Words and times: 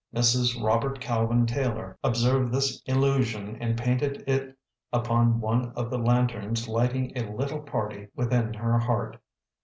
Mrs. 0.15 0.59
Robert 0.59 0.99
Calvin 0.99 1.45
Taylor 1.45 1.95
observed 2.03 2.51
this 2.51 2.81
illusion 2.87 3.55
and 3.61 3.77
painted 3.77 4.23
it 4.25 4.57
upon 4.91 5.39
one 5.39 5.71
of 5.75 5.91
the 5.91 5.99
lanterns 5.99 6.67
lighting 6.67 7.15
a 7.15 7.31
little 7.31 7.61
party 7.61 8.07
within 8.15 8.55
her 8.55 8.79
heart. 8.79 9.21